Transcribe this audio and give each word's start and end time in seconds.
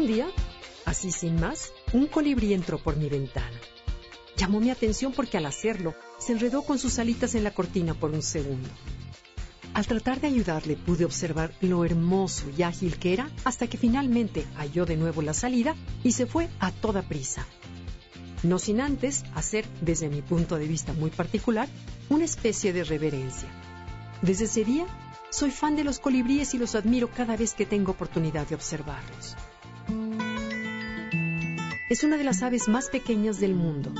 Un 0.00 0.06
día, 0.06 0.28
así 0.86 1.12
sin 1.12 1.38
más, 1.38 1.74
un 1.92 2.06
colibrí 2.06 2.54
entró 2.54 2.78
por 2.78 2.96
mi 2.96 3.10
ventana. 3.10 3.60
Llamó 4.34 4.58
mi 4.58 4.70
atención 4.70 5.12
porque 5.12 5.36
al 5.36 5.44
hacerlo 5.44 5.94
se 6.18 6.32
enredó 6.32 6.62
con 6.62 6.78
sus 6.78 6.98
alitas 6.98 7.34
en 7.34 7.44
la 7.44 7.50
cortina 7.50 7.92
por 7.92 8.10
un 8.12 8.22
segundo. 8.22 8.70
Al 9.74 9.86
tratar 9.86 10.18
de 10.18 10.28
ayudarle 10.28 10.76
pude 10.76 11.04
observar 11.04 11.52
lo 11.60 11.84
hermoso 11.84 12.46
y 12.56 12.62
ágil 12.62 12.96
que 12.96 13.12
era 13.12 13.30
hasta 13.44 13.66
que 13.66 13.76
finalmente 13.76 14.46
halló 14.56 14.86
de 14.86 14.96
nuevo 14.96 15.20
la 15.20 15.34
salida 15.34 15.76
y 16.02 16.12
se 16.12 16.24
fue 16.24 16.48
a 16.60 16.72
toda 16.72 17.02
prisa. 17.02 17.46
No 18.42 18.58
sin 18.58 18.80
antes 18.80 19.24
hacer, 19.34 19.66
desde 19.82 20.08
mi 20.08 20.22
punto 20.22 20.56
de 20.56 20.66
vista 20.66 20.94
muy 20.94 21.10
particular, 21.10 21.68
una 22.08 22.24
especie 22.24 22.72
de 22.72 22.84
reverencia. 22.84 23.50
Desde 24.22 24.46
ese 24.46 24.64
día, 24.64 24.86
soy 25.28 25.50
fan 25.50 25.76
de 25.76 25.84
los 25.84 25.98
colibríes 25.98 26.54
y 26.54 26.58
los 26.58 26.74
admiro 26.74 27.10
cada 27.10 27.36
vez 27.36 27.52
que 27.52 27.66
tengo 27.66 27.92
oportunidad 27.92 28.48
de 28.48 28.54
observarlos. 28.54 29.36
Es 31.90 32.04
una 32.04 32.16
de 32.16 32.22
las 32.22 32.44
aves 32.44 32.68
más 32.68 32.88
pequeñas 32.88 33.40
del 33.40 33.56
mundo, 33.56 33.92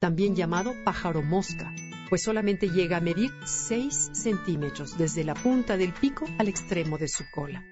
también 0.00 0.34
llamado 0.34 0.74
pájaro 0.84 1.22
mosca, 1.22 1.72
pues 2.08 2.20
solamente 2.20 2.70
llega 2.70 2.96
a 2.96 3.00
medir 3.00 3.30
6 3.44 4.10
centímetros 4.14 4.98
desde 4.98 5.22
la 5.22 5.34
punta 5.34 5.76
del 5.76 5.92
pico 5.92 6.24
al 6.38 6.48
extremo 6.48 6.98
de 6.98 7.06
su 7.06 7.22
cola. 7.32 7.64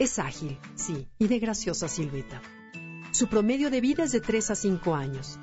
Es 0.00 0.18
ágil, 0.18 0.58
sí, 0.74 1.06
y 1.16 1.28
de 1.28 1.38
graciosa 1.38 1.86
silueta. 1.86 2.42
Su 3.12 3.28
promedio 3.28 3.70
de 3.70 3.80
vida 3.80 4.02
es 4.02 4.10
de 4.10 4.20
3 4.20 4.50
a 4.50 4.56
5 4.56 4.96
años. 4.96 5.38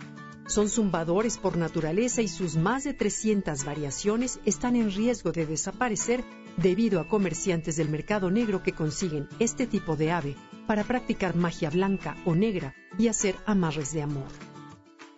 Son 0.48 0.68
zumbadores 0.68 1.38
por 1.38 1.56
naturaleza 1.56 2.22
y 2.22 2.28
sus 2.28 2.58
más 2.58 2.84
de 2.84 2.94
300 2.94 3.64
variaciones 3.64 4.42
están 4.44 4.76
en 4.76 4.92
riesgo 4.92 5.32
de 5.32 5.46
desaparecer 5.46 6.26
debido 6.58 7.00
a 7.00 7.08
comerciantes 7.08 7.78
del 7.78 7.88
mercado 7.88 8.30
negro 8.32 8.64
que 8.64 8.74
consiguen 8.74 9.30
este 9.40 9.66
tipo 9.66 9.96
de 9.96 10.12
ave 10.12 10.36
para 10.68 10.84
practicar 10.84 11.36
magia 11.36 11.70
blanca 11.70 12.16
o 12.26 12.36
negra 12.36 12.74
y 12.98 13.08
hacer 13.08 13.36
amarres 13.46 13.94
de 13.94 14.02
amor. 14.02 14.28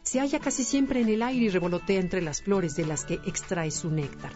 Se 0.04 0.20
halla 0.20 0.40
casi 0.40 0.64
siempre 0.64 1.02
en 1.02 1.10
el 1.10 1.22
aire 1.22 1.46
y 1.46 1.50
revolotea 1.50 2.00
entre 2.00 2.22
las 2.22 2.42
flores 2.42 2.76
de 2.76 2.86
las 2.86 3.06
que 3.06 3.16
extrae 3.26 3.72
su 3.72 3.90
néctar. 3.90 4.34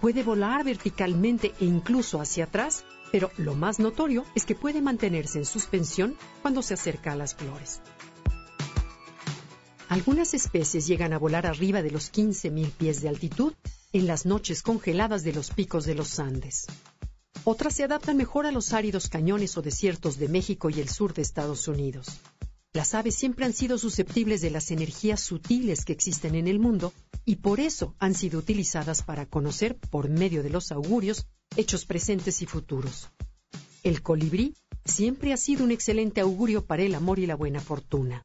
Puede 0.00 0.22
volar 0.22 0.64
verticalmente 0.64 1.52
e 1.60 1.64
incluso 1.64 2.20
hacia 2.20 2.44
atrás, 2.44 2.84
pero 3.12 3.30
lo 3.36 3.54
más 3.54 3.78
notorio 3.78 4.24
es 4.34 4.44
que 4.44 4.54
puede 4.54 4.80
mantenerse 4.80 5.38
en 5.38 5.44
suspensión 5.44 6.16
cuando 6.42 6.62
se 6.62 6.74
acerca 6.74 7.12
a 7.12 7.16
las 7.16 7.34
flores. 7.34 7.80
Algunas 9.88 10.34
especies 10.34 10.86
llegan 10.86 11.12
a 11.12 11.18
volar 11.18 11.46
arriba 11.46 11.82
de 11.82 11.90
los 11.90 12.12
15.000 12.12 12.70
pies 12.70 13.02
de 13.02 13.08
altitud 13.08 13.54
en 13.92 14.06
las 14.06 14.24
noches 14.24 14.62
congeladas 14.62 15.24
de 15.24 15.32
los 15.32 15.50
picos 15.50 15.84
de 15.84 15.96
los 15.96 16.20
Andes. 16.20 16.66
Otras 17.44 17.74
se 17.74 17.84
adaptan 17.84 18.18
mejor 18.18 18.44
a 18.44 18.52
los 18.52 18.74
áridos 18.74 19.08
cañones 19.08 19.56
o 19.56 19.62
desiertos 19.62 20.18
de 20.18 20.28
México 20.28 20.68
y 20.68 20.78
el 20.78 20.90
sur 20.90 21.14
de 21.14 21.22
Estados 21.22 21.68
Unidos. 21.68 22.20
Las 22.72 22.94
aves 22.94 23.14
siempre 23.14 23.46
han 23.46 23.54
sido 23.54 23.78
susceptibles 23.78 24.42
de 24.42 24.50
las 24.50 24.70
energías 24.70 25.20
sutiles 25.20 25.84
que 25.84 25.92
existen 25.92 26.34
en 26.34 26.46
el 26.46 26.60
mundo 26.60 26.92
y 27.24 27.36
por 27.36 27.58
eso 27.58 27.94
han 27.98 28.14
sido 28.14 28.38
utilizadas 28.38 29.02
para 29.02 29.26
conocer, 29.26 29.76
por 29.76 30.08
medio 30.08 30.42
de 30.42 30.50
los 30.50 30.70
augurios, 30.70 31.26
hechos 31.56 31.86
presentes 31.86 32.42
y 32.42 32.46
futuros. 32.46 33.08
El 33.82 34.02
colibrí 34.02 34.54
siempre 34.84 35.32
ha 35.32 35.36
sido 35.38 35.64
un 35.64 35.70
excelente 35.70 36.20
augurio 36.20 36.66
para 36.66 36.82
el 36.82 36.94
amor 36.94 37.18
y 37.18 37.26
la 37.26 37.36
buena 37.36 37.60
fortuna. 37.60 38.22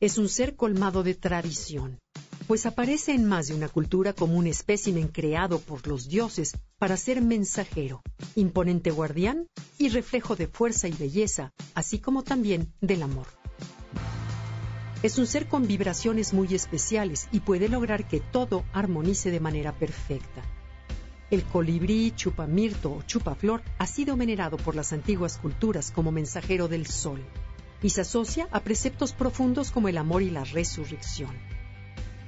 Es 0.00 0.16
un 0.16 0.28
ser 0.28 0.56
colmado 0.56 1.02
de 1.02 1.14
tradición, 1.14 1.98
pues 2.46 2.64
aparece 2.64 3.12
en 3.12 3.24
más 3.24 3.48
de 3.48 3.54
una 3.54 3.68
cultura 3.68 4.12
como 4.12 4.36
un 4.36 4.46
espécimen 4.46 5.08
creado 5.08 5.58
por 5.58 5.86
los 5.88 6.08
dioses 6.08 6.56
para 6.78 6.96
ser 6.96 7.20
mensajero, 7.20 8.02
imponente 8.36 8.90
guardián 8.90 9.48
y 9.78 9.88
reflejo 9.88 10.36
de 10.36 10.46
fuerza 10.46 10.86
y 10.86 10.92
belleza, 10.92 11.52
así 11.74 11.98
como 11.98 12.22
también 12.22 12.72
del 12.80 13.02
amor. 13.02 13.26
Es 15.02 15.18
un 15.18 15.26
ser 15.26 15.48
con 15.48 15.66
vibraciones 15.66 16.32
muy 16.32 16.54
especiales 16.54 17.28
y 17.32 17.40
puede 17.40 17.68
lograr 17.68 18.06
que 18.06 18.20
todo 18.20 18.64
armonice 18.72 19.30
de 19.30 19.40
manera 19.40 19.72
perfecta. 19.72 20.42
El 21.30 21.42
colibrí, 21.42 22.12
chupamirto 22.14 22.92
o 22.92 23.02
chupaflor 23.02 23.62
ha 23.78 23.86
sido 23.88 24.16
venerado 24.16 24.56
por 24.56 24.76
las 24.76 24.92
antiguas 24.92 25.38
culturas 25.38 25.90
como 25.90 26.12
mensajero 26.12 26.68
del 26.68 26.86
sol 26.86 27.20
y 27.82 27.90
se 27.90 28.02
asocia 28.02 28.48
a 28.52 28.60
preceptos 28.60 29.12
profundos 29.12 29.72
como 29.72 29.88
el 29.88 29.98
amor 29.98 30.22
y 30.22 30.30
la 30.30 30.44
resurrección. 30.44 31.55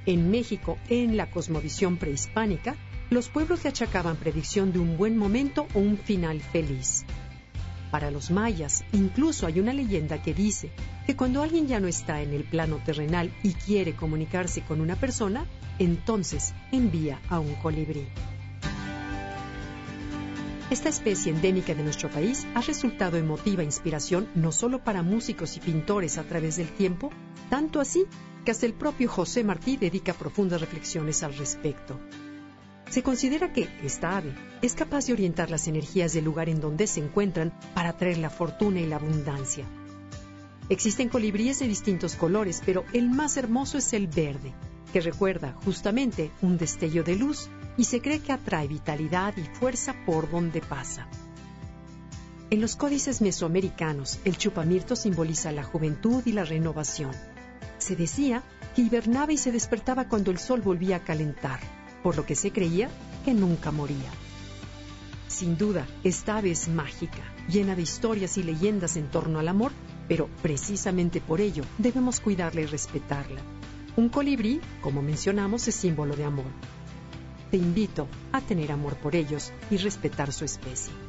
En 0.09 0.31
México, 0.31 0.79
en 0.89 1.17
la 1.17 1.29
cosmovisión 1.29 1.97
prehispánica, 1.97 2.75
los 3.11 3.29
pueblos 3.29 3.63
le 3.63 3.69
achacaban 3.69 4.15
predicción 4.15 4.73
de 4.73 4.79
un 4.79 4.97
buen 4.97 5.15
momento 5.15 5.67
o 5.75 5.79
un 5.79 5.99
final 5.99 6.41
feliz. 6.41 7.05
Para 7.91 8.09
los 8.09 8.31
mayas, 8.31 8.83
incluso 8.91 9.45
hay 9.45 9.59
una 9.59 9.71
leyenda 9.71 10.19
que 10.19 10.33
dice 10.33 10.71
que 11.05 11.15
cuando 11.15 11.43
alguien 11.43 11.67
ya 11.67 11.79
no 11.79 11.87
está 11.87 12.23
en 12.23 12.33
el 12.33 12.43
plano 12.43 12.81
terrenal 12.83 13.31
y 13.43 13.53
quiere 13.53 13.95
comunicarse 13.95 14.63
con 14.63 14.81
una 14.81 14.95
persona, 14.95 15.45
entonces 15.77 16.55
envía 16.71 17.19
a 17.29 17.39
un 17.39 17.53
colibrí. 17.53 18.07
Esta 20.71 20.89
especie 20.89 21.31
endémica 21.31 21.75
de 21.75 21.83
nuestro 21.83 22.09
país 22.09 22.47
ha 22.55 22.61
resultado 22.61 23.17
emotiva 23.17 23.61
inspiración 23.61 24.27
no 24.33 24.51
solo 24.51 24.83
para 24.83 25.03
músicos 25.03 25.55
y 25.55 25.59
pintores 25.59 26.17
a 26.17 26.23
través 26.23 26.57
del 26.57 26.69
tiempo, 26.69 27.11
tanto 27.51 27.79
así 27.79 28.05
que 28.43 28.51
hasta 28.51 28.65
el 28.65 28.73
propio 28.73 29.09
José 29.09 29.43
Martí 29.43 29.77
dedica 29.77 30.13
profundas 30.13 30.61
reflexiones 30.61 31.23
al 31.23 31.35
respecto. 31.37 31.99
Se 32.89 33.03
considera 33.03 33.53
que 33.53 33.69
esta 33.83 34.17
ave 34.17 34.33
es 34.61 34.73
capaz 34.73 35.05
de 35.05 35.13
orientar 35.13 35.51
las 35.51 35.67
energías 35.67 36.13
del 36.13 36.25
lugar 36.25 36.49
en 36.49 36.59
donde 36.59 36.87
se 36.87 36.99
encuentran 36.99 37.53
para 37.75 37.93
traer 37.93 38.17
la 38.17 38.29
fortuna 38.29 38.79
y 38.79 38.87
la 38.87 38.95
abundancia. 38.95 39.65
Existen 40.69 41.09
colibríes 41.09 41.59
de 41.59 41.67
distintos 41.67 42.15
colores, 42.15 42.61
pero 42.65 42.85
el 42.93 43.09
más 43.09 43.37
hermoso 43.37 43.77
es 43.77 43.93
el 43.93 44.07
verde, 44.07 44.53
que 44.91 45.01
recuerda 45.01 45.53
justamente 45.63 46.31
un 46.41 46.57
destello 46.57 47.03
de 47.03 47.15
luz 47.15 47.49
y 47.77 47.83
se 47.83 48.01
cree 48.01 48.19
que 48.19 48.31
atrae 48.31 48.67
vitalidad 48.67 49.35
y 49.37 49.43
fuerza 49.57 49.95
por 50.05 50.29
donde 50.29 50.61
pasa. 50.61 51.07
En 52.51 52.61
los 52.61 52.75
códices 52.75 53.21
mesoamericanos, 53.21 54.19
el 54.25 54.35
chupamirto 54.37 54.95
simboliza 54.95 55.51
la 55.51 55.63
juventud 55.63 56.23
y 56.25 56.31
la 56.31 56.45
renovación. 56.45 57.11
Se 57.77 57.95
decía 57.95 58.43
que 58.75 58.81
hibernaba 58.83 59.31
y 59.31 59.37
se 59.37 59.51
despertaba 59.51 60.07
cuando 60.07 60.31
el 60.31 60.37
sol 60.37 60.61
volvía 60.61 60.97
a 60.97 61.03
calentar, 61.03 61.59
por 62.03 62.15
lo 62.17 62.25
que 62.25 62.35
se 62.35 62.51
creía 62.51 62.89
que 63.25 63.33
nunca 63.33 63.71
moría. 63.71 64.11
Sin 65.27 65.57
duda, 65.57 65.87
esta 66.03 66.37
ave 66.37 66.51
es 66.51 66.67
mágica, 66.67 67.23
llena 67.47 67.75
de 67.75 67.83
historias 67.83 68.37
y 68.37 68.43
leyendas 68.43 68.97
en 68.97 69.09
torno 69.09 69.39
al 69.39 69.47
amor, 69.47 69.71
pero 70.07 70.29
precisamente 70.41 71.21
por 71.21 71.39
ello 71.39 71.63
debemos 71.77 72.19
cuidarla 72.19 72.61
y 72.61 72.65
respetarla. 72.65 73.41
Un 73.95 74.09
colibrí, 74.09 74.59
como 74.81 75.01
mencionamos, 75.01 75.67
es 75.67 75.75
símbolo 75.75 76.15
de 76.15 76.23
amor. 76.23 76.51
Te 77.51 77.57
invito 77.57 78.07
a 78.31 78.41
tener 78.41 78.71
amor 78.71 78.95
por 78.95 79.15
ellos 79.15 79.51
y 79.69 79.77
respetar 79.77 80.31
su 80.31 80.45
especie. 80.45 81.08